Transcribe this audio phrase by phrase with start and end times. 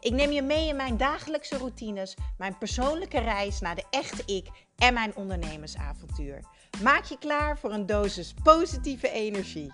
[0.00, 4.46] Ik neem je mee in mijn dagelijkse routines, mijn persoonlijke reis naar de echte ik
[4.76, 6.40] en mijn ondernemersavontuur.
[6.82, 9.72] Maak je klaar voor een dosis positieve energie.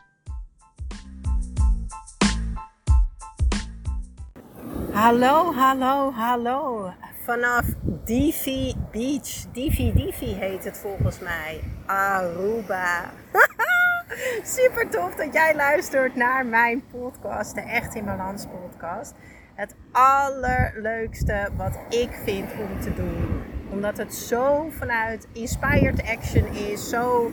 [4.93, 6.93] Hallo, hallo, hallo.
[7.25, 9.53] Vanaf Divi Beach.
[9.53, 11.61] Divi Divi heet het volgens mij.
[11.87, 13.11] Aruba.
[14.57, 19.15] Super tof dat jij luistert naar mijn podcast, de Echt in Balans podcast.
[19.55, 23.43] Het allerleukste wat ik vind om te doen.
[23.71, 27.33] Omdat het zo vanuit inspired action is, zo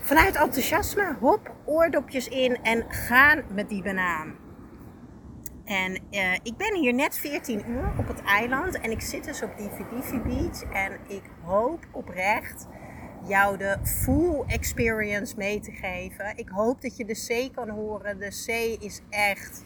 [0.00, 1.16] vanuit enthousiasme.
[1.20, 4.34] Hop, oordopjes in en gaan met die banaan.
[5.64, 9.42] En uh, ik ben hier net 14 uur op het eiland en ik zit dus
[9.42, 12.66] op die Vidivi Beach en ik hoop oprecht
[13.26, 16.36] jou de full experience mee te geven.
[16.36, 18.18] Ik hoop dat je de zee kan horen.
[18.18, 19.64] De zee is echt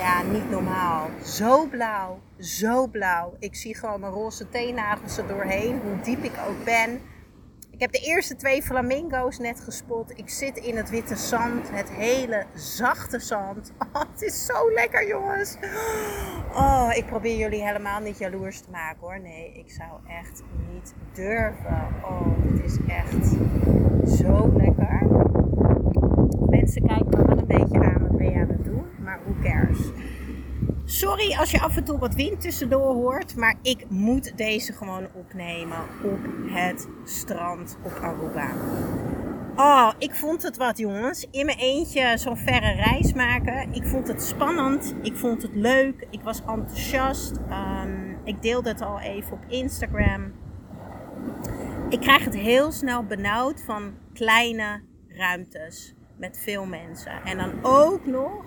[0.00, 1.08] ja, niet normaal.
[1.24, 3.34] Zo blauw, zo blauw.
[3.38, 7.00] Ik zie gewoon mijn roze teennagels er doorheen, hoe diep ik ook ben.
[7.70, 10.18] Ik heb de eerste twee flamingo's net gespot.
[10.18, 13.72] Ik zit in het witte zand, het hele zachte zand.
[13.92, 15.56] Oh, het is zo lekker, jongens.
[16.54, 19.20] Oh, ik probeer jullie helemaal niet jaloers te maken hoor.
[19.20, 21.86] Nee, ik zou echt niet durven.
[22.02, 23.26] Oh, dit is echt
[24.18, 25.06] zo lekker.
[26.50, 28.00] Mensen kijken me wel een beetje aan.
[28.00, 28.84] Wat ben je aan het doen?
[28.98, 29.78] Maar who cares?
[30.90, 35.06] Sorry als je af en toe wat wind tussendoor hoort, maar ik moet deze gewoon
[35.12, 38.50] opnemen op het strand op Aruba.
[39.56, 41.26] Oh, ik vond het wat jongens.
[41.30, 43.72] In mijn eentje zo'n verre reis maken.
[43.72, 44.94] Ik vond het spannend.
[45.02, 46.06] Ik vond het leuk.
[46.10, 47.36] Ik was enthousiast.
[47.36, 50.32] Um, ik deelde het al even op Instagram.
[51.88, 57.12] Ik krijg het heel snel benauwd van kleine ruimtes met veel mensen.
[57.24, 58.44] En dan ook nog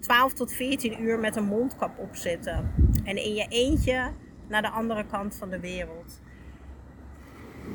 [0.00, 2.72] 12 tot 14 uur met een mondkap op zitten.
[3.04, 4.12] En in je eentje
[4.48, 6.20] naar de andere kant van de wereld.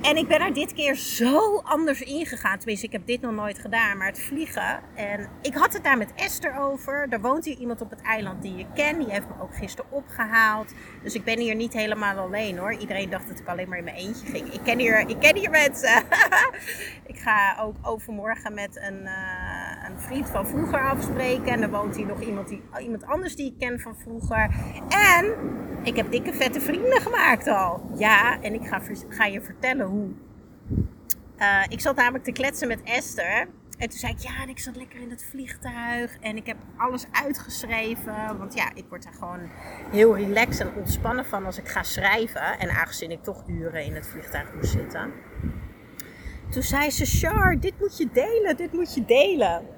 [0.01, 2.57] En ik ben er dit keer zo anders ingegaan.
[2.57, 4.79] Tenminste, ik heb dit nog nooit gedaan, maar het vliegen.
[4.95, 7.07] En ik had het daar met Esther over.
[7.09, 8.97] Er woont hier iemand op het eiland die je kent.
[8.97, 10.73] Die heeft me ook gisteren opgehaald.
[11.03, 12.73] Dus ik ben hier niet helemaal alleen hoor.
[12.73, 14.53] Iedereen dacht dat ik alleen maar in mijn eentje ging.
[14.53, 16.03] Ik ken hier, ik ken hier mensen.
[17.11, 21.45] ik ga ook overmorgen met een, uh, een vriend van vroeger afspreken.
[21.45, 24.49] En er woont hier nog iemand, die, iemand anders die ik ken van vroeger.
[24.89, 25.35] En
[25.83, 27.91] ik heb dikke vette vrienden gemaakt al.
[27.97, 30.07] Ja, en ik ga, ga je vertellen hoe.
[31.39, 33.47] Uh, ik zat namelijk te kletsen met Esther.
[33.77, 36.17] En toen zei ik, ja, en ik zat lekker in het vliegtuig.
[36.19, 38.37] En ik heb alles uitgeschreven.
[38.37, 39.49] Want ja, ik word er gewoon
[39.91, 42.59] heel relaxed en ontspannen van als ik ga schrijven.
[42.59, 45.11] En aangezien ik toch uren in het vliegtuig moest zitten.
[46.49, 49.76] Toen zei ze, Char, dit moet je delen, dit moet je delen.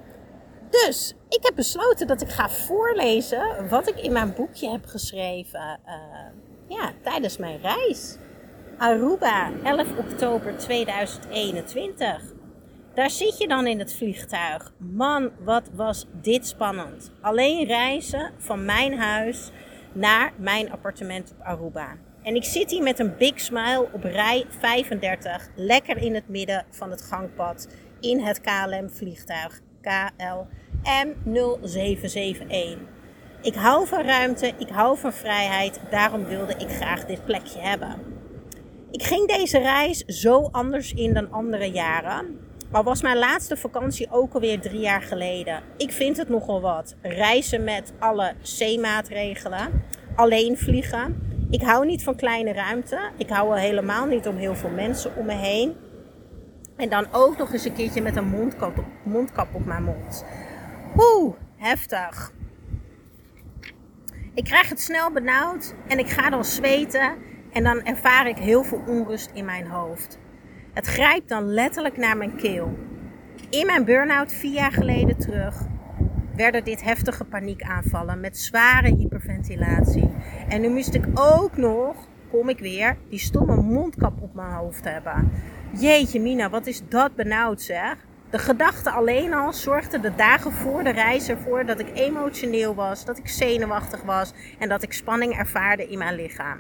[0.69, 5.79] Dus ik heb besloten dat ik ga voorlezen wat ik in mijn boekje heb geschreven
[5.85, 5.93] uh,
[6.67, 8.17] ja, tijdens mijn reis.
[8.77, 12.21] Aruba, 11 oktober 2021.
[12.93, 14.73] Daar zit je dan in het vliegtuig.
[14.77, 17.11] Man, wat was dit spannend.
[17.21, 19.51] Alleen reizen van mijn huis
[19.93, 21.97] naar mijn appartement op Aruba.
[22.23, 26.65] En ik zit hier met een big smile op rij 35, lekker in het midden
[26.69, 27.67] van het gangpad
[27.99, 31.15] in het KLM vliegtuig KLM
[31.63, 32.77] 0771.
[33.41, 37.95] Ik hou van ruimte, ik hou van vrijheid, daarom wilde ik graag dit plekje hebben.
[38.91, 42.39] Ik ging deze reis zo anders in dan andere jaren.
[42.71, 45.61] Maar was mijn laatste vakantie ook alweer drie jaar geleden.
[45.77, 46.95] Ik vind het nogal wat.
[47.01, 49.83] Reizen met alle C-maatregelen.
[50.15, 51.27] Alleen vliegen.
[51.49, 52.99] Ik hou niet van kleine ruimte.
[53.17, 55.75] Ik hou al helemaal niet om heel veel mensen om me heen.
[56.79, 60.25] En dan ook nog eens een keertje met een mondkap op, mondkap op mijn mond.
[60.97, 62.31] Oeh, heftig.
[64.33, 67.13] Ik krijg het snel benauwd en ik ga dan zweten.
[67.51, 70.19] En dan ervaar ik heel veel onrust in mijn hoofd.
[70.73, 72.77] Het grijpt dan letterlijk naar mijn keel.
[73.49, 75.61] In mijn burn-out vier jaar geleden terug
[76.35, 80.09] werden dit heftige paniekaanvallen met zware hyperventilatie.
[80.49, 81.95] En nu moest ik ook nog,
[82.31, 85.31] kom ik weer, die stomme mondkap op mijn hoofd hebben.
[85.73, 87.95] Jeetje Mina, wat is dat benauwd zeg.
[88.29, 93.05] De gedachte alleen al zorgde de dagen voor de reis ervoor dat ik emotioneel was,
[93.05, 96.59] dat ik zenuwachtig was en dat ik spanning ervaarde in mijn lichaam.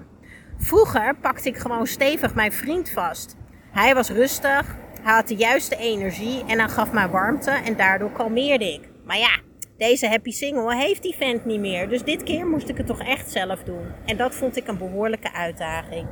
[0.57, 3.35] Vroeger pakte ik gewoon stevig mijn vriend vast.
[3.71, 8.11] Hij was rustig, hij had de juiste energie en hij gaf mij warmte en daardoor
[8.11, 8.89] kalmeerde ik.
[9.05, 9.39] Maar ja,
[9.77, 11.89] deze happy single heeft die vent niet meer.
[11.89, 13.85] Dus dit keer moest ik het toch echt zelf doen.
[14.05, 16.07] En dat vond ik een behoorlijke uitdaging.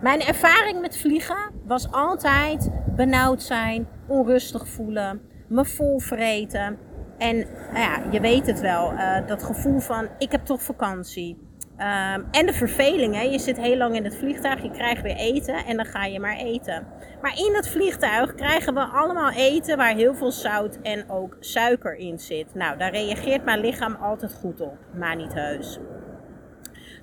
[0.00, 6.78] Mijn ervaring met vliegen was altijd benauwd zijn, onrustig voelen, me vol vreten.
[7.18, 7.36] En
[7.72, 11.48] nou ja, je weet het wel, uh, dat gevoel van ik heb toch vakantie.
[11.76, 13.22] Um, en de verveling, hè?
[13.22, 16.20] je zit heel lang in het vliegtuig, je krijgt weer eten en dan ga je
[16.20, 16.86] maar eten.
[17.22, 21.94] Maar in het vliegtuig krijgen we allemaal eten waar heel veel zout en ook suiker
[21.94, 22.54] in zit.
[22.54, 25.78] Nou, daar reageert mijn lichaam altijd goed op, maar niet heus.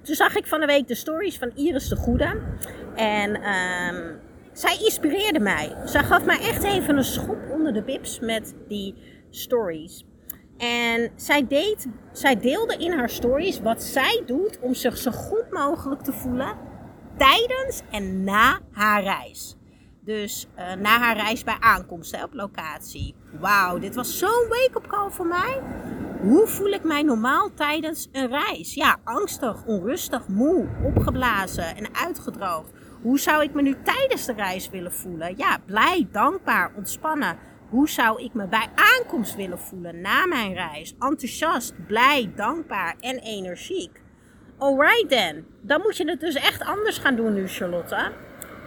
[0.08, 2.42] Toen zag ik van de week de stories van Iris de Goede.
[2.96, 4.20] En um,
[4.54, 5.76] zij inspireerde mij.
[5.86, 8.96] Zij gaf mij echt even een schop onder de bips met die
[9.30, 10.06] stories.
[10.58, 15.52] En zij, deed, zij deelde in haar stories wat zij doet om zich zo goed
[15.52, 16.58] mogelijk te voelen
[17.18, 19.56] tijdens en na haar reis.
[20.02, 23.16] Dus uh, na haar reis bij aankomst hè, op locatie.
[23.40, 25.62] Wauw, dit was zo'n wake-up call voor mij.
[26.22, 28.74] Hoe voel ik mij normaal tijdens een reis?
[28.74, 32.72] Ja, angstig, onrustig, moe, opgeblazen en uitgedroogd.
[33.02, 35.38] Hoe zou ik me nu tijdens de reis willen voelen?
[35.38, 37.38] Ja, blij, dankbaar, ontspannen.
[37.70, 40.96] Hoe zou ik me bij aankomst willen voelen na mijn reis?
[41.00, 44.02] Enthousiast, blij, dankbaar en energiek.
[44.58, 48.12] Alright then, dan moet je het dus echt anders gaan doen nu, Charlotte.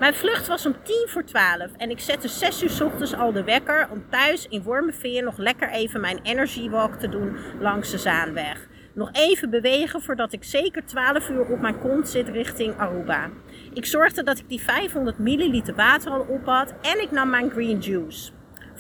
[0.00, 3.44] Mijn vlucht was om tien voor twaalf en ik zette 6 uur ochtends al de
[3.44, 7.98] wekker om thuis in Wormerveer nog lekker even mijn energy walk te doen langs de
[7.98, 8.68] Zaanweg.
[8.94, 13.30] Nog even bewegen voordat ik zeker 12 uur op mijn kont zit richting Aruba.
[13.74, 17.50] Ik zorgde dat ik die 500 milliliter water al op had en ik nam mijn
[17.50, 18.30] green juice.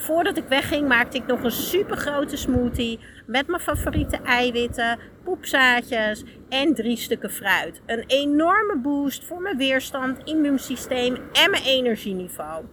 [0.00, 6.24] Voordat ik wegging maakte ik nog een super grote smoothie met mijn favoriete eiwitten, poepzaadjes
[6.48, 7.80] en drie stukken fruit.
[7.86, 12.64] Een enorme boost voor mijn weerstand, immuunsysteem en mijn energieniveau.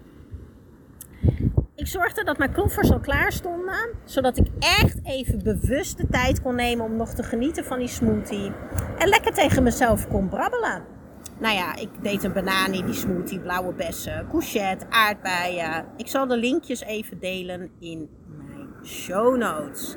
[1.75, 6.41] Ik zorgde dat mijn koffers al klaar stonden, zodat ik echt even bewust de tijd
[6.41, 8.51] kon nemen om nog te genieten van die smoothie
[8.97, 10.96] en lekker tegen mezelf kon brabbelen.
[11.39, 15.85] Nou ja, ik deed een banaan die smoothie, blauwe bessen, courgette, aardbeien.
[15.97, 19.95] Ik zal de linkjes even delen in mijn show notes.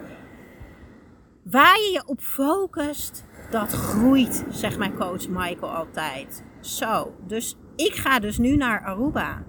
[1.43, 6.45] Waar je je op focust, dat groeit, zegt mijn coach Michael altijd.
[6.61, 9.43] Zo, dus ik ga dus nu naar Aruba.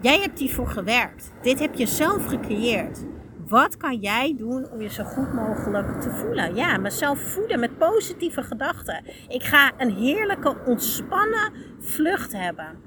[0.00, 1.32] Jij hebt hiervoor gewerkt.
[1.42, 3.06] Dit heb je zelf gecreëerd.
[3.48, 6.54] Wat kan jij doen om je zo goed mogelijk te voelen?
[6.54, 9.04] Ja, mezelf voeden met positieve gedachten.
[9.28, 12.78] Ik ga een heerlijke, ontspannen vlucht hebben.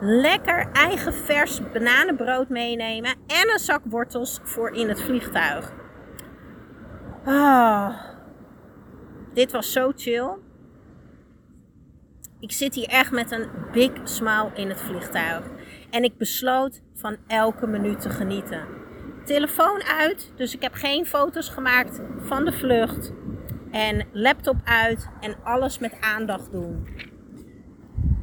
[0.00, 5.72] Lekker eigen vers bananenbrood meenemen en een zak wortels voor in het vliegtuig.
[7.24, 7.90] Oh,
[9.32, 10.30] dit was zo chill.
[12.40, 15.50] Ik zit hier echt met een big smile in het vliegtuig.
[15.90, 18.82] En ik besloot van elke minuut te genieten
[19.24, 20.32] telefoon uit.
[20.36, 23.12] Dus ik heb geen foto's gemaakt van de vlucht.
[23.70, 26.86] En laptop uit en alles met aandacht doen.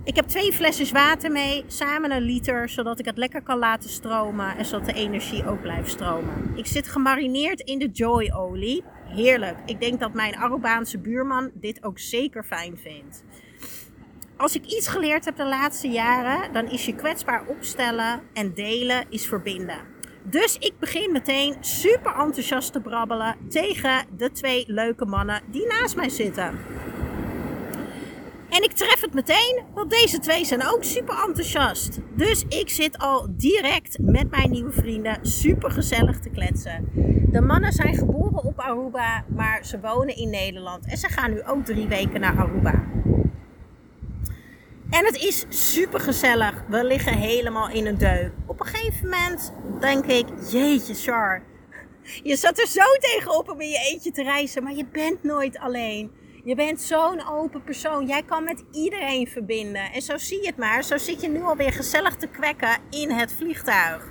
[0.04, 3.90] Ik heb twee flesjes water mee, samen een liter, zodat ik het lekker kan laten
[3.90, 6.52] stromen en zodat de energie ook blijft stromen.
[6.56, 8.84] Ik zit gemarineerd in de Joy-olie.
[9.06, 9.58] Heerlijk.
[9.66, 13.24] Ik denk dat mijn Arubaanse buurman dit ook zeker fijn vindt.
[14.38, 19.06] Als ik iets geleerd heb de laatste jaren, dan is je kwetsbaar opstellen en delen
[19.10, 19.91] is verbinden.
[20.24, 25.96] Dus ik begin meteen super enthousiast te brabbelen tegen de twee leuke mannen die naast
[25.96, 26.60] mij zitten.
[28.50, 32.00] En ik tref het meteen, want deze twee zijn ook super enthousiast.
[32.16, 36.90] Dus ik zit al direct met mijn nieuwe vrienden super gezellig te kletsen.
[37.32, 40.86] De mannen zijn geboren op Aruba, maar ze wonen in Nederland.
[40.86, 42.91] En ze gaan nu ook drie weken naar Aruba.
[44.92, 46.64] En het is super gezellig.
[46.68, 48.32] We liggen helemaal in een deuk.
[48.46, 51.42] Op een gegeven moment denk ik, jeetje Char.
[52.24, 55.60] Je zat er zo tegenop om in je eentje te reizen, maar je bent nooit
[55.60, 56.12] alleen.
[56.44, 58.08] Je bent zo'n open persoon.
[58.08, 59.92] Jij kan met iedereen verbinden.
[59.92, 60.84] En zo zie je het maar.
[60.84, 64.08] Zo zit je nu alweer gezellig te kwekken in het vliegtuig.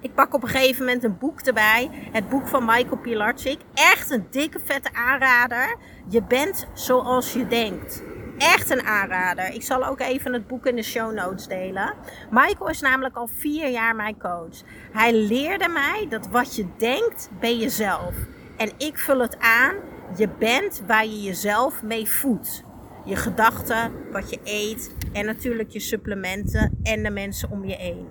[0.00, 1.90] Ik pak op een gegeven moment een boek erbij.
[2.12, 3.58] Het boek van Michael Pilarczyk.
[3.74, 5.76] Echt een dikke vette aanrader.
[6.08, 8.02] Je bent zoals je denkt
[8.42, 9.54] echt een aanrader.
[9.54, 11.94] Ik zal ook even het boek in de show notes delen.
[12.30, 14.62] Michael is namelijk al vier jaar mijn coach.
[14.92, 18.14] Hij leerde mij dat wat je denkt, ben jezelf.
[18.56, 19.74] En ik vul het aan.
[20.16, 22.64] Je bent waar je jezelf mee voedt.
[23.04, 28.08] Je gedachten, wat je eet en natuurlijk je supplementen en de mensen om je heen.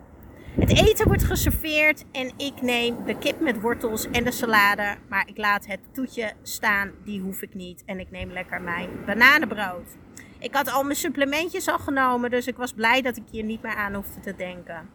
[0.59, 4.95] Het eten wordt geserveerd en ik neem de kip met wortels en de salade.
[5.09, 7.83] Maar ik laat het toetje staan, die hoef ik niet.
[7.85, 9.97] En ik neem lekker mijn bananenbrood.
[10.41, 13.61] Ik had al mijn supplementjes al genomen, dus ik was blij dat ik hier niet
[13.61, 14.89] meer aan hoefde te denken.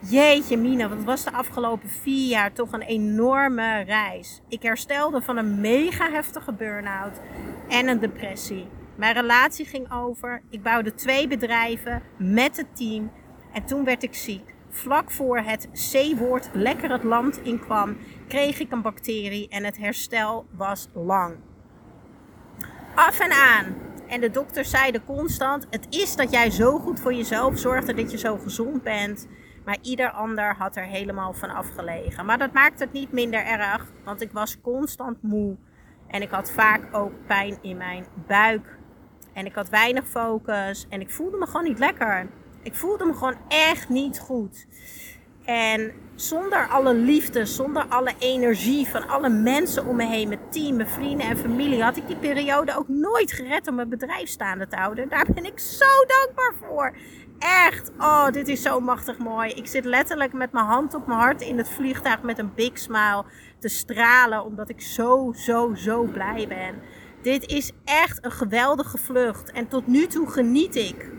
[0.00, 4.40] Jeetje Mina, wat was de afgelopen vier jaar toch een enorme reis.
[4.48, 7.20] Ik herstelde van een mega heftige burn-out
[7.68, 8.66] en een depressie.
[8.94, 10.42] Mijn relatie ging over.
[10.50, 13.10] Ik bouwde twee bedrijven met het team.
[13.52, 14.54] En toen werd ik ziek.
[14.70, 17.96] Vlak voor het C-woord lekker het land inkwam,
[18.28, 21.36] kreeg ik een bacterie en het herstel was lang.
[22.94, 23.89] Af en aan.
[24.10, 28.10] En de dokter zeiden constant: Het is dat jij zo goed voor jezelf zorgde dat
[28.10, 29.28] je zo gezond bent.
[29.64, 32.26] Maar ieder ander had er helemaal van afgelegen.
[32.26, 35.56] Maar dat maakt het niet minder erg, want ik was constant moe.
[36.06, 38.78] En ik had vaak ook pijn in mijn buik.
[39.32, 40.86] En ik had weinig focus.
[40.88, 42.28] En ik voelde me gewoon niet lekker.
[42.62, 44.66] Ik voelde me gewoon echt niet goed.
[45.50, 50.76] En zonder alle liefde, zonder alle energie van alle mensen om me heen, mijn team,
[50.76, 54.66] mijn vrienden en familie, had ik die periode ook nooit gered om mijn bedrijf staande
[54.66, 55.08] te houden.
[55.08, 56.96] Daar ben ik zo dankbaar voor.
[57.38, 59.50] Echt, oh, dit is zo machtig mooi.
[59.50, 62.78] Ik zit letterlijk met mijn hand op mijn hart in het vliegtuig met een big
[62.78, 63.24] smile
[63.58, 66.74] te stralen, omdat ik zo, zo, zo blij ben.
[67.22, 71.10] Dit is echt een geweldige vlucht en tot nu toe geniet ik.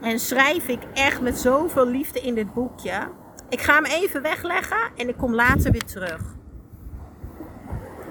[0.00, 3.19] En schrijf ik echt met zoveel liefde in dit boekje.
[3.50, 6.22] Ik ga hem even wegleggen en ik kom later weer terug.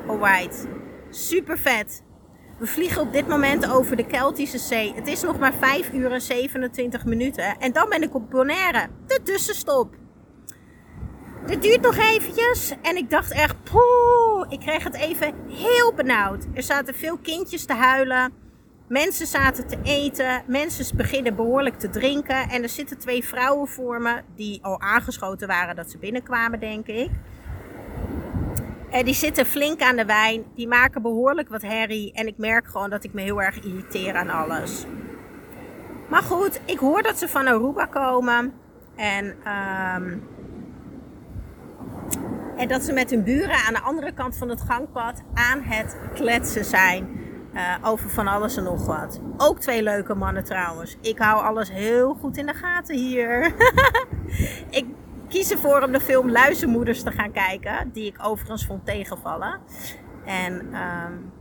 [0.08, 0.67] Alright.
[1.10, 2.03] Super vet.
[2.58, 4.93] We vliegen op dit moment over de Keltische Zee.
[4.93, 7.58] Het is nog maar 5 uur en 27 minuten.
[7.60, 8.88] En dan ben ik op Bonaire.
[9.08, 9.96] De tussenstop.
[11.46, 12.74] Dit duurt nog eventjes.
[12.81, 16.46] En ik dacht echt, poeh, ik kreeg het even heel benauwd.
[16.53, 18.34] Er zaten veel kindjes te huilen.
[18.89, 20.43] Mensen zaten te eten.
[20.48, 22.50] Mensen beginnen behoorlijk te drinken.
[22.50, 26.88] En er zitten twee vrouwen voor me die al aangeschoten waren dat ze binnenkwamen, denk
[26.88, 27.10] ik.
[28.89, 30.43] En die zitten flink aan de wijn.
[30.55, 32.13] Die maken behoorlijk wat herrie.
[32.13, 34.86] En ik merk gewoon dat ik me heel erg irriteer aan alles.
[36.08, 38.53] Maar goed, ik hoor dat ze van Aruba komen.
[38.96, 40.17] En, ehm,
[42.58, 45.98] en dat ze met hun buren aan de andere kant van het gangpad aan het
[46.13, 47.28] kletsen zijn.
[47.53, 49.20] Uh, over van alles en nog wat.
[49.38, 50.98] Ook twee leuke mannen trouwens.
[51.01, 53.53] Ik hou alles heel goed in de gaten hier.
[54.70, 54.86] ik
[55.29, 57.89] kies ervoor om de film Luizenmoeders te gaan kijken.
[57.94, 59.60] Die ik overigens vond tegenvallen.
[60.25, 61.32] En, um,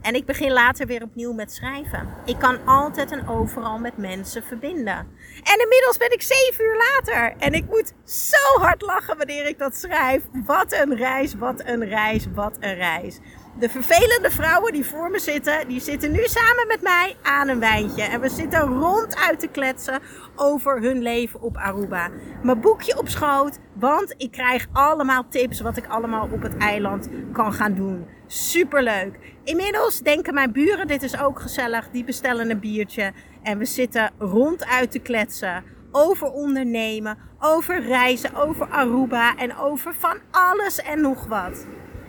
[0.00, 2.08] en ik begin later weer opnieuw met schrijven.
[2.24, 4.96] Ik kan altijd en overal met mensen verbinden.
[5.42, 7.34] En inmiddels ben ik zeven uur later.
[7.38, 10.22] En ik moet zo hard lachen wanneer ik dat schrijf.
[10.46, 13.20] Wat een reis, wat een reis, wat een reis.
[13.58, 17.60] De vervelende vrouwen die voor me zitten, die zitten nu samen met mij aan een
[17.60, 18.02] wijntje.
[18.02, 20.00] En we zitten ronduit te kletsen
[20.36, 22.10] over hun leven op Aruba.
[22.42, 27.08] Mijn boekje op schoot, want ik krijg allemaal tips wat ik allemaal op het eiland
[27.32, 28.06] kan gaan doen.
[28.26, 29.18] Superleuk.
[29.44, 33.12] Inmiddels denken mijn buren, dit is ook gezellig, die bestellen een biertje.
[33.42, 40.18] En we zitten ronduit te kletsen over ondernemen, over reizen, over Aruba en over van
[40.30, 41.66] alles en nog wat.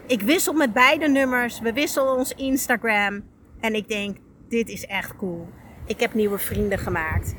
[0.09, 1.59] Ik wissel met beide nummers.
[1.59, 3.23] We wisselen ons Instagram.
[3.59, 5.47] En ik denk, dit is echt cool.
[5.85, 7.35] Ik heb nieuwe vrienden gemaakt.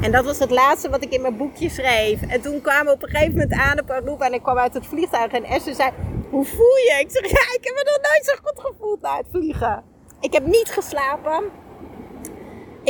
[0.00, 2.22] En dat was het laatste wat ik in mijn boekje schreef.
[2.22, 4.74] En toen kwamen we op een gegeven moment aan op Aruba en ik kwam uit
[4.74, 5.32] het vliegtuig.
[5.32, 5.90] En Esther zei,
[6.30, 6.96] hoe voel je?
[7.00, 9.84] Ik zeg, ja, ik heb me nog nooit zo goed gevoeld na het vliegen.
[10.20, 11.44] Ik heb niet geslapen.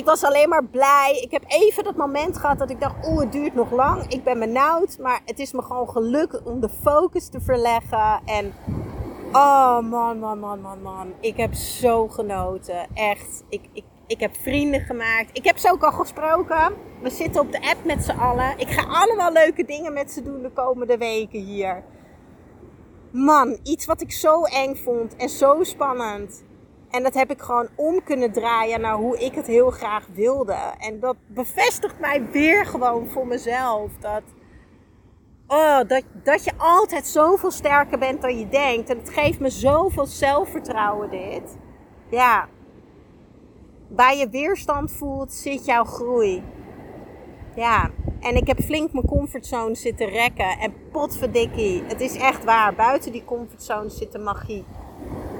[0.00, 1.18] Ik was alleen maar blij.
[1.22, 4.06] Ik heb even dat moment gehad dat ik dacht, oeh, het duurt nog lang.
[4.06, 8.20] Ik ben benauwd, maar het is me gewoon gelukt om de focus te verleggen.
[8.24, 8.52] En
[9.32, 11.12] oh man, man, man, man, man.
[11.20, 12.86] Ik heb zo genoten.
[12.94, 13.44] Echt.
[13.48, 15.30] Ik, ik, ik heb vrienden gemaakt.
[15.32, 16.72] Ik heb ze ook al gesproken.
[17.02, 18.58] We zitten op de app met z'n allen.
[18.58, 21.82] Ik ga allemaal leuke dingen met ze doen de komende weken hier.
[23.10, 26.42] Man, iets wat ik zo eng vond en zo spannend.
[26.90, 30.56] En dat heb ik gewoon om kunnen draaien naar hoe ik het heel graag wilde.
[30.78, 33.90] En dat bevestigt mij weer gewoon voor mezelf.
[34.00, 34.22] Dat,
[35.46, 38.90] oh, dat, dat je altijd zoveel sterker bent dan je denkt.
[38.90, 41.58] En het geeft me zoveel zelfvertrouwen dit.
[42.10, 42.48] Ja.
[43.88, 46.42] Waar je weerstand voelt, zit jouw groei.
[47.54, 47.90] Ja.
[48.20, 50.58] En ik heb flink mijn comfortzone zitten rekken.
[50.58, 51.82] En potverdikkie.
[51.86, 52.74] Het is echt waar.
[52.74, 54.64] Buiten die comfortzone zit de magie.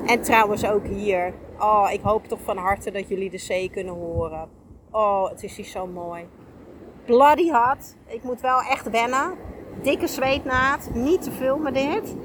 [0.07, 1.33] En trouwens ook hier.
[1.59, 4.49] Oh, ik hoop toch van harte dat jullie de zee kunnen horen.
[4.91, 6.29] Oh, het is hier zo mooi.
[7.05, 7.97] Bloody hot.
[8.07, 9.37] Ik moet wel echt wennen.
[9.83, 10.91] Dikke zweetnaad.
[10.95, 12.17] Niet te veel met dit.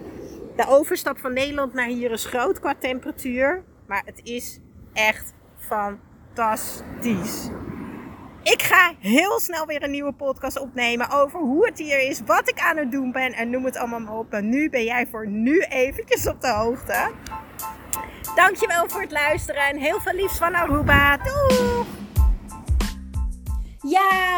[0.56, 3.64] De overstap van Nederland naar hier is groot qua temperatuur.
[3.88, 4.60] Maar het is
[4.94, 7.50] echt fantastisch.
[8.44, 12.50] Ik ga heel snel weer een nieuwe podcast opnemen over hoe het hier is, wat
[12.50, 14.34] ik aan het doen ben en noem het allemaal maar op.
[14.34, 17.12] En nu ben jij voor nu eventjes op de hoogte.
[18.36, 21.18] Dankjewel voor het luisteren en heel veel liefs van Aruba.
[21.18, 21.84] Doei!
[23.82, 24.25] Ja,